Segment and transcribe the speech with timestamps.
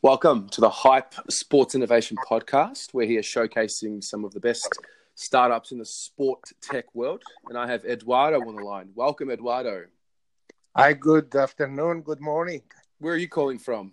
[0.00, 2.94] Welcome to the Hype Sports Innovation Podcast.
[2.94, 4.78] We're here showcasing some of the best
[5.16, 7.20] startups in the sport tech world.
[7.48, 8.90] And I have Eduardo on the line.
[8.94, 9.86] Welcome, Eduardo.
[10.76, 12.62] Hi, good afternoon, good morning.
[13.00, 13.90] Where are you calling from?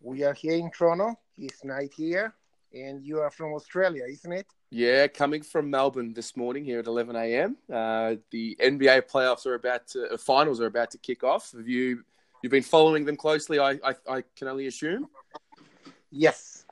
[0.00, 1.18] We are here in Toronto.
[1.36, 2.32] It's night here,
[2.72, 4.46] and you are from Australia, isn't it?
[4.70, 7.58] Yeah, coming from Melbourne this morning here at 11 a.m.
[7.70, 11.52] Uh, the NBA playoffs are about to, uh, finals are about to kick off.
[11.54, 12.04] Have you
[12.42, 15.08] You've been following them closely, I, I, I can only assume.
[16.10, 16.64] Yes,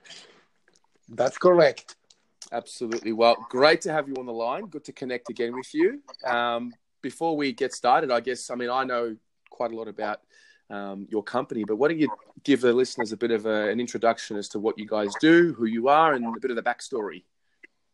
[1.08, 1.96] that's correct.
[2.52, 3.12] Absolutely.
[3.12, 4.66] Well, great to have you on the line.
[4.66, 6.02] Good to connect again with you.
[6.24, 9.16] Um, before we get started, I guess, I mean, I know
[9.50, 10.20] quite a lot about
[10.70, 12.08] um, your company, but why don't you
[12.44, 15.54] give the listeners a bit of a, an introduction as to what you guys do,
[15.54, 17.24] who you are, and a bit of the backstory?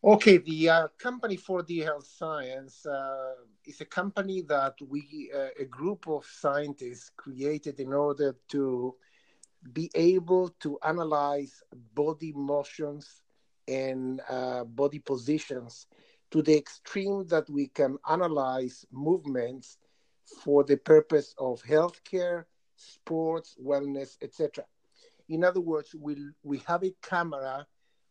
[0.03, 3.33] Okay, the uh, company 4D Health Science uh,
[3.65, 8.93] is a company that we, uh, a group of scientists, created in order to
[9.73, 11.63] be able to analyze
[11.95, 13.21] body motions
[13.67, 15.87] and uh, body positions
[16.29, 19.77] to the extreme that we can analyze movements
[20.43, 24.65] for the purpose of healthcare, sports, wellness, etc.
[25.29, 27.65] In other words, we we have a camera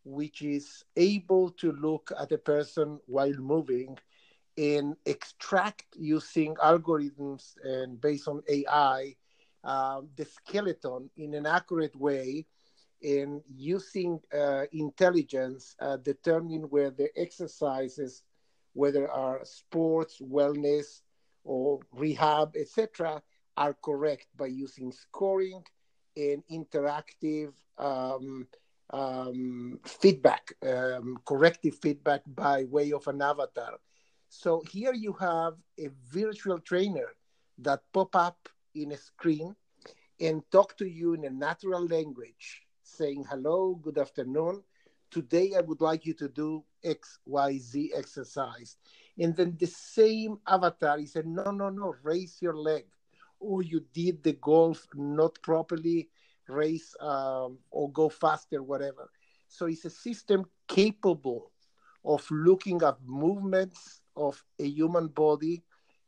[0.05, 3.99] which is able to look at a person while moving
[4.57, 9.17] and extract using algorithms and based on AI
[9.65, 12.47] uh, the skeleton in an accurate way
[13.03, 18.23] and using uh, intelligence uh, determine where the exercises,
[18.73, 21.03] whether are sports, wellness,
[21.45, 23.23] or rehab, etc.,
[23.57, 25.63] are correct by using scoring
[26.17, 28.47] and interactive um,
[28.91, 33.79] um, feedback, um, corrective feedback by way of an avatar.
[34.29, 37.09] So here you have a virtual trainer
[37.59, 39.55] that pop up in a screen
[40.21, 44.63] and talk to you in a natural language, saying, hello, good afternoon.
[45.11, 48.77] Today I would like you to do X, Y, Z exercise.
[49.19, 52.85] And then the same avatar, he said, no, no, no, raise your leg.
[53.39, 56.09] Or you did the golf not properly
[56.49, 59.11] race um, or go faster, whatever.
[59.49, 61.51] So it's a system capable
[62.05, 65.63] of looking at movements of a human body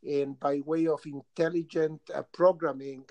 [0.06, 3.04] and by way of intelligent uh, programming,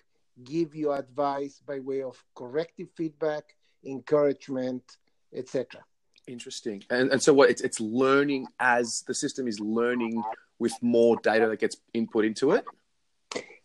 [0.43, 3.55] give you advice by way of corrective feedback,
[3.85, 4.97] encouragement,
[5.33, 5.81] etc.
[6.27, 6.83] Interesting.
[6.89, 10.23] And, and so what it's, it's learning as the system is learning
[10.59, 12.65] with more data that gets input into it?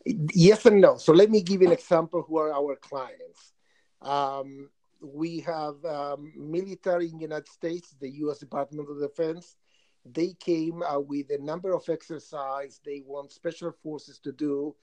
[0.05, 0.97] Yes and no.
[0.97, 3.53] So let me give you an example who are our clients.
[4.01, 4.71] Um,
[5.03, 8.39] we have um, military in the United States, the U.S.
[8.39, 9.57] Department of Defense.
[10.05, 14.75] They came uh, with a number of exercise they want special forces to do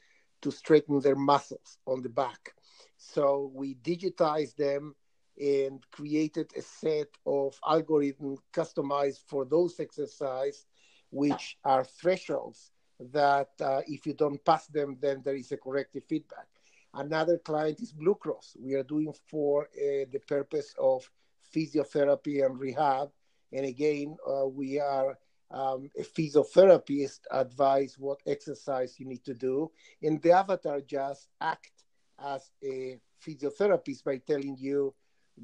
[0.44, 2.54] to straighten their muscles on the back.
[2.98, 4.96] So we digitized them
[5.40, 10.66] and created a set of algorithms customized for those exercise,
[11.10, 16.04] which are thresholds that uh, if you don't pass them, then there is a corrective
[16.06, 16.48] feedback.
[16.94, 18.58] Another client is Blue Cross.
[18.60, 21.10] We are doing for uh, the purpose of
[21.54, 23.12] physiotherapy and rehab.
[23.54, 25.18] And again, uh, we are
[25.52, 29.72] um, a physiotherapist advise what exercise you need to do,
[30.02, 31.72] and the avatar just act
[32.20, 34.94] as a physiotherapist by telling you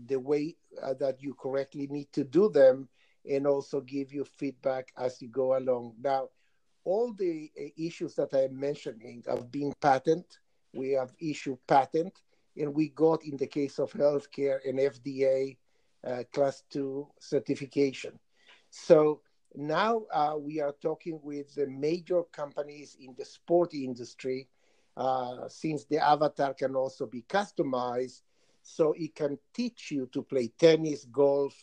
[0.08, 2.90] the way uh, that you correctly need to do them,
[3.30, 5.94] and also give you feedback as you go along.
[6.02, 6.30] Now,
[6.86, 10.40] all the uh, issues that I'm mentioning have been patent.
[10.74, 12.22] We have issued patent,
[12.58, 15.58] and we got in the case of healthcare an FDA
[16.06, 18.20] uh, class two certification.
[18.70, 19.22] So
[19.56, 24.50] now uh, we are talking with the major companies in the sport industry,
[24.98, 28.22] uh, since the avatar can also be customized,
[28.62, 31.54] so it can teach you to play tennis, golf,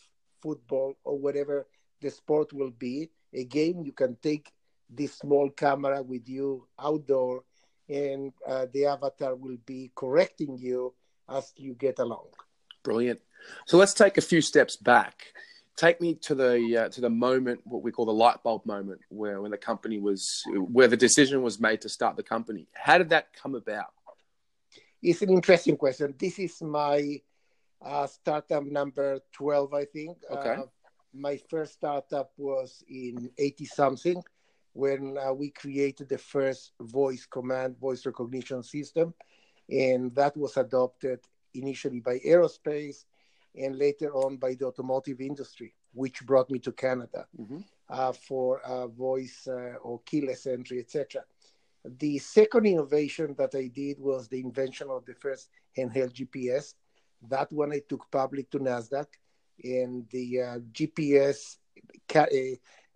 [0.41, 1.67] football, or whatever
[2.01, 3.09] the sport will be.
[3.33, 4.51] Again, you can take
[4.91, 7.43] this small camera with you outdoor,
[7.89, 10.93] and uh, the avatar will be correcting you
[11.29, 12.27] as you get along.
[12.83, 13.21] Brilliant.
[13.65, 15.33] So let's take a few steps back
[15.81, 19.01] take me to the uh, to the moment what we call the light bulb moment
[19.09, 22.97] where when the company was where the decision was made to start the company how
[22.97, 23.93] did that come about
[25.01, 27.19] it's an interesting question this is my
[27.81, 30.55] uh, startup number 12 i think okay.
[30.61, 30.63] Uh,
[31.13, 34.23] my first startup was in 80 something
[34.73, 39.13] when uh, we created the first voice command voice recognition system
[39.69, 41.19] and that was adopted
[41.53, 43.05] initially by aerospace
[43.55, 47.59] and later on by the automotive industry, which brought me to Canada mm-hmm.
[47.89, 51.23] uh, for uh, voice uh, or keyless entry, etc.
[51.83, 56.75] The second innovation that I did was the invention of the first handheld GPS
[57.29, 59.07] That one I took public to Nasdaq,
[59.63, 61.57] and the uh, GPS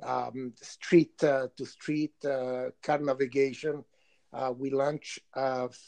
[0.04, 3.84] um, street uh, to street uh, car navigation.
[4.34, 5.20] Uh, we launched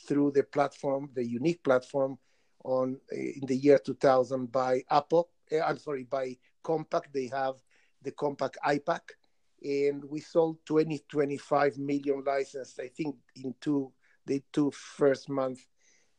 [0.08, 2.18] through the platform, the unique platform,
[2.64, 5.30] on in the year 2000 by Apple.
[5.66, 7.04] I'm sorry, by Compaq.
[7.14, 7.56] They have
[8.02, 9.02] the Compaq iPAQ,
[9.64, 12.80] and we sold 20, 25 million licenses.
[12.80, 13.92] I think in two
[14.26, 15.68] the two first months,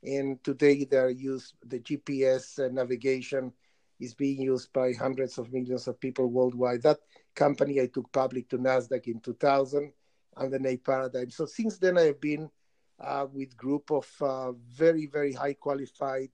[0.03, 1.55] and today they're used.
[1.65, 3.53] The GPS navigation
[4.01, 6.83] is being used by hundreds of millions of people worldwide.
[6.83, 6.99] That
[7.39, 9.93] company I took public to Nasdaq in 2000
[10.37, 11.31] under A Paradigm.
[11.31, 12.51] So since then, I have been
[12.99, 14.53] uh, with group of uh,
[14.83, 16.31] very very high qualified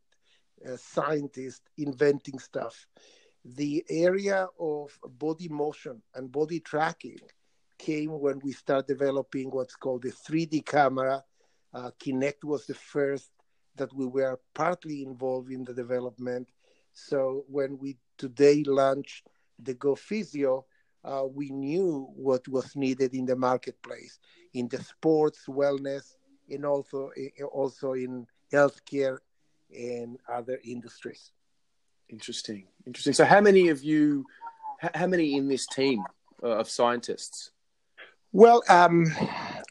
[0.66, 2.86] uh, scientists inventing stuff.
[3.44, 7.20] The area of body motion and body tracking
[7.76, 11.22] came when we started developing what's called the 3D camera.
[11.74, 13.30] Uh, Kinect was the first
[13.76, 16.48] that we were partly involved in the development.
[16.92, 19.22] So when we today launch
[19.58, 20.64] the Go Physio,
[21.04, 24.18] uh, we knew what was needed in the marketplace,
[24.54, 26.16] in the sports, wellness,
[26.50, 27.10] and also
[27.52, 29.18] also in healthcare
[29.74, 31.32] and other industries.
[32.08, 33.12] Interesting, interesting.
[33.12, 34.24] So, how many of you,
[34.94, 36.04] how many in this team
[36.42, 37.50] uh, of scientists?
[38.32, 39.06] Well, um,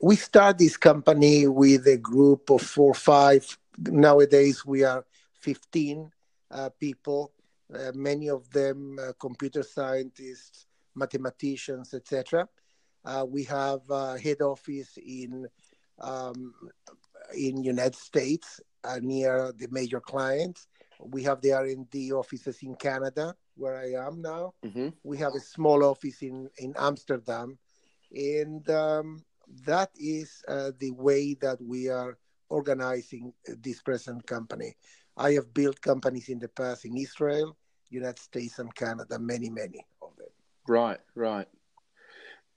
[0.02, 3.58] we start this company with a group of four or five.
[3.78, 5.06] Nowadays, we are
[5.42, 6.10] 15
[6.50, 7.34] uh, people,
[7.74, 12.48] uh, many of them uh, computer scientists, mathematicians, etc.
[13.06, 15.48] Uh, we have a head office in
[16.00, 16.54] um,
[17.36, 20.68] in United States uh, near the major clients.
[21.00, 24.54] We have the R&D offices in Canada, where I am now.
[24.66, 24.90] Mm-hmm.
[25.04, 27.58] We have a small office in in Amsterdam,
[28.12, 29.24] and um,
[29.66, 32.18] that is uh, the way that we are
[32.50, 34.76] organizing this present company.
[35.18, 37.58] I have built companies in the past in Israel,
[37.90, 39.86] United States, and Canada, many, many.
[40.68, 41.48] Right, right.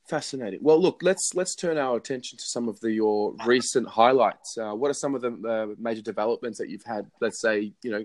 [0.09, 0.61] Fascinating.
[0.63, 4.57] Well, look, let's let's turn our attention to some of the your recent highlights.
[4.57, 7.11] Uh, what are some of the uh, major developments that you've had?
[7.21, 8.05] Let's say, you know,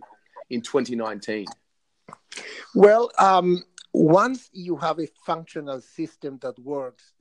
[0.49, 1.45] in 2019.
[2.73, 3.63] Well, um,
[3.93, 7.13] once you have a functional system that works,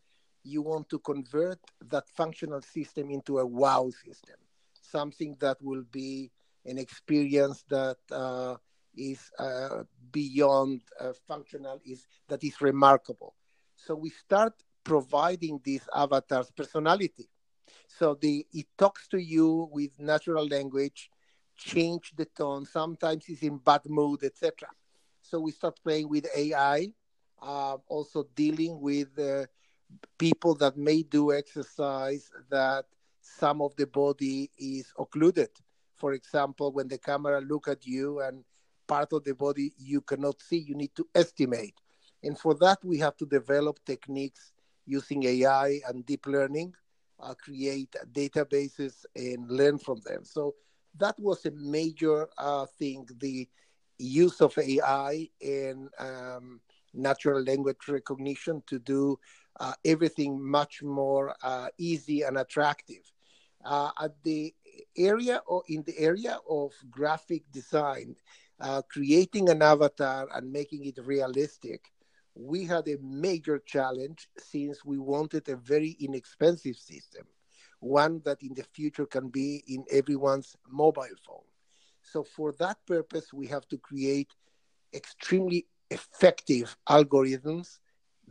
[0.45, 1.59] you want to convert
[1.91, 4.37] that functional system into a wow system,
[4.81, 6.31] something that will be
[6.65, 8.57] an experience that uh,
[9.01, 13.35] is uh, beyond uh, functional is that is remarkable.
[13.77, 14.53] So we start
[14.85, 17.29] providing these avatars personality.
[17.89, 21.11] So the it talks to you with natural language
[21.57, 24.67] change the tone sometimes it's in bad mood etc
[25.21, 26.89] so we start playing with ai
[27.43, 29.45] uh, also dealing with uh,
[30.19, 32.85] people that may do exercise that
[33.21, 35.51] some of the body is occluded.
[35.97, 38.45] For example, when the camera look at you and
[38.91, 41.77] part of the body you cannot see, you need to estimate.
[42.25, 44.53] And for that, we have to develop techniques
[44.85, 46.75] using AI and deep learning,
[47.21, 50.25] uh, create databases and learn from them.
[50.25, 50.55] So
[50.99, 53.49] that was a major uh, thing, the
[53.99, 56.61] use of AI and um,
[56.93, 59.19] natural language recognition to do
[59.61, 63.05] uh, everything much more uh, easy and attractive.
[63.63, 64.55] Uh, at the
[64.97, 68.17] area or in the area of graphic design,
[68.61, 71.93] uh, creating an avatar and making it realistic,
[72.35, 77.27] we had a major challenge since we wanted a very inexpensive system,
[77.81, 81.45] one that in the future can be in everyone's mobile phone.
[82.03, 84.35] So, for that purpose, we have to create
[84.95, 87.79] extremely effective algorithms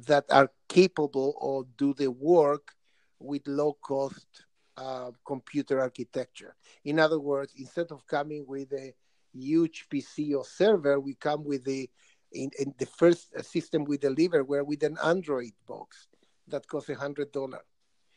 [0.07, 2.73] that are capable of do the work
[3.19, 4.45] with low cost
[4.77, 6.55] uh, computer architecture.
[6.85, 8.93] In other words, instead of coming with a
[9.33, 11.89] huge PC or server, we come with the
[12.31, 16.07] in, in the first system we deliver were with an Android box
[16.47, 17.61] that cost a hundred dollar.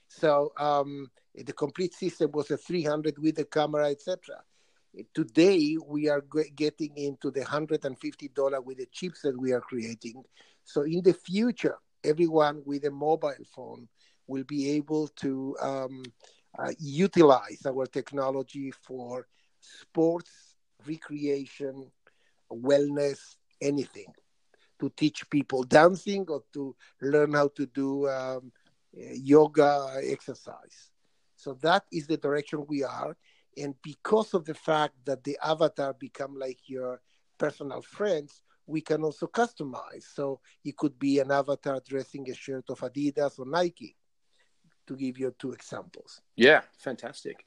[0.08, 4.42] So um, the complete system was a 300 with the camera, etc.
[5.14, 6.22] Today we are
[6.54, 10.22] getting into the 150 dollar with the chips that we are creating.
[10.64, 13.88] So in the future, everyone with a mobile phone
[14.26, 16.02] will be able to um,
[16.58, 19.26] uh, utilize our technology for
[19.60, 20.51] sports,
[20.86, 21.90] recreation,
[22.50, 24.12] wellness, anything
[24.80, 28.50] to teach people dancing or to learn how to do um,
[28.92, 30.90] yoga exercise.
[31.36, 33.16] So that is the direction we are.
[33.56, 37.00] And because of the fact that the avatar become like your
[37.38, 40.04] personal friends, we can also customize.
[40.14, 43.96] So it could be an avatar dressing a shirt of Adidas or Nike
[44.86, 46.20] to give you two examples.
[46.36, 47.44] Yeah, fantastic.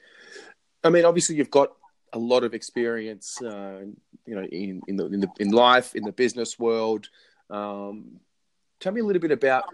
[0.84, 1.74] I mean, obviously, you've got
[2.16, 3.82] a lot of experience uh,
[4.26, 7.10] you know, in in the in, the, in life, in the business world.
[7.50, 8.20] Um,
[8.80, 9.66] tell me a little bit about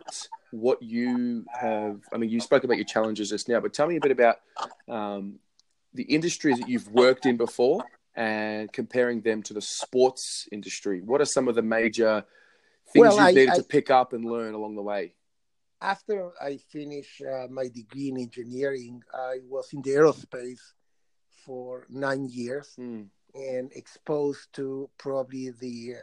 [0.52, 2.02] what you have.
[2.12, 4.38] I mean, you spoke about your challenges just now, but tell me a bit about
[4.90, 5.40] um,
[5.94, 7.84] the industries that you've worked in before
[8.16, 11.02] and comparing them to the sports industry.
[11.02, 12.26] What are some of the major
[12.92, 15.14] things well, you've needed I, to pick up and learn along the way?
[15.80, 20.60] After I finished uh, my degree in engineering, I was in the aerospace
[21.46, 23.06] for nine years mm.
[23.36, 25.96] and exposed to probably the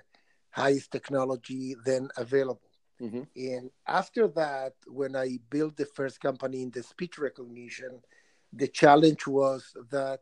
[0.51, 2.69] highest technology then available.
[3.01, 3.23] Mm-hmm.
[3.37, 8.01] And after that, when I built the first company in the speech recognition,
[8.53, 10.21] the challenge was that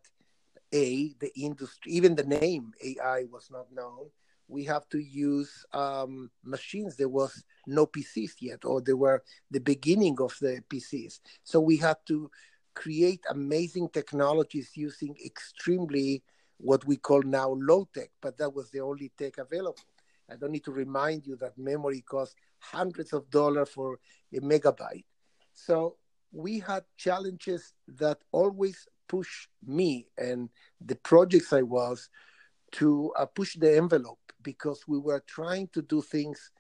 [0.73, 4.11] a the industry, even the name AI was not known.
[4.49, 6.97] We have to use um, machines.
[6.97, 11.21] There was no PCs yet, or they were the beginning of the PCs.
[11.43, 12.31] So we had to
[12.77, 16.23] create amazing technologies using extremely
[16.59, 19.83] what we call now low tech, but that was the only tech available.
[20.31, 23.99] I don't need to remind you that memory costs hundreds of dollars for
[24.35, 25.05] a megabyte.
[25.55, 25.97] So
[26.33, 30.51] we had challenges that always push me and
[30.85, 32.09] the projects I was
[32.73, 36.51] to uh, push the envelope because we were trying to do things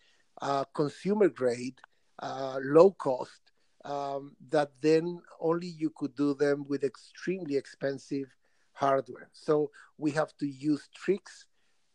[0.40, 1.78] uh, consumer grade,
[2.20, 3.40] uh, low cost,
[3.86, 8.34] um, that then only you could do them with extremely expensive
[8.72, 9.28] hardware.
[9.32, 11.46] So we have to use tricks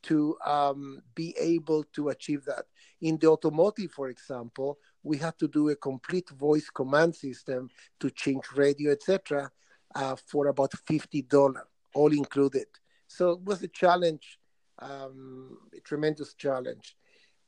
[0.03, 2.65] to um, be able to achieve that.
[3.01, 7.69] In the automotive, for example, we had to do a complete voice command system
[8.00, 9.51] to change radio, etc.,
[9.93, 12.67] uh, for about fifty dollars, all included.
[13.07, 14.39] So it was a challenge,
[14.79, 16.95] um, a tremendous challenge.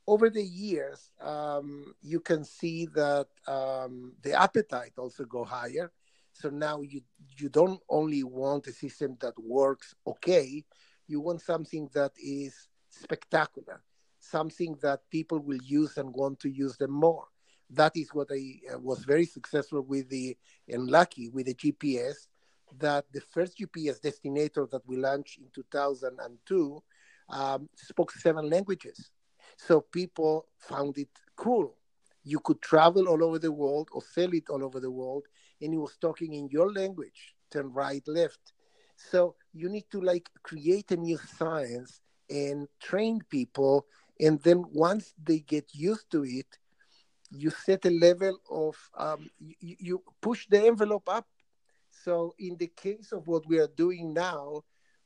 [0.05, 5.91] Over the years, um, you can see that um, the appetite also go higher.
[6.33, 7.01] So now you
[7.37, 10.65] you don't only want a system that works okay,
[11.07, 13.81] you want something that is spectacular,
[14.19, 17.25] something that people will use and want to use them more.
[17.69, 22.27] That is what I uh, was very successful with the and lucky with the GPS.
[22.79, 26.83] That the first GPS destinator that we launched in 2002
[27.29, 29.11] um, spoke seven languages,
[29.57, 31.75] so people found it cool.
[32.23, 35.25] You could travel all over the world or sell it all over the world,
[35.61, 38.53] and it was talking in your language, turn right, left.
[38.95, 43.85] So you need to like create a new science and train people.
[44.19, 46.57] And then once they get used to it,
[47.31, 51.27] you set a level of, um, you, you push the envelope up.
[51.89, 54.63] So in the case of what we are doing now,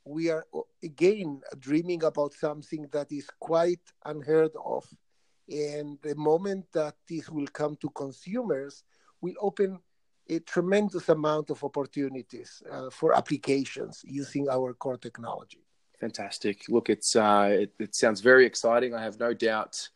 [0.08, 0.46] we are
[0.84, 4.86] again dreaming about something that is quite unheard of.
[5.50, 8.84] And the moment that this will come to consumers,
[9.22, 9.80] will open
[10.30, 15.64] a tremendous amount of opportunities uh, for applications using our core technology.
[16.00, 16.64] Fantastic.
[16.70, 18.94] Look, it's uh, it, it, sounds very exciting.
[18.94, 19.90] I have no doubt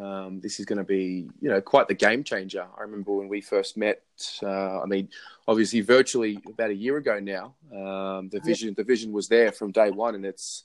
[0.00, 2.66] um, this is going to be, you know, quite the game changer.
[2.76, 4.02] I remember when we first met.
[4.42, 5.08] Uh, I mean,
[5.46, 7.54] obviously, virtually about a year ago now.
[7.72, 10.64] Um, the vision, the vision was there from day one, and it's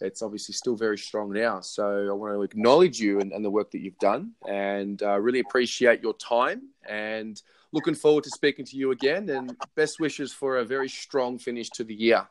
[0.00, 1.60] it's obviously still very strong now.
[1.60, 5.20] So I want to acknowledge you and, and the work that you've done, and uh,
[5.20, 7.40] really appreciate your time and
[7.72, 11.68] looking forward to speaking to you again and best wishes for a very strong finish
[11.70, 12.26] to the year.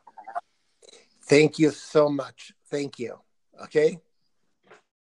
[1.22, 2.52] Thank you so much.
[2.66, 3.18] Thank you.
[3.62, 4.00] Okay.